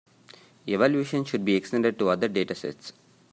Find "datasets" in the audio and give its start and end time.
2.27-2.93